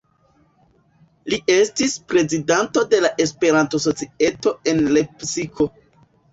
[1.33, 5.73] Li estis prezidanto de la Esperanto-Societo en Lepsiko.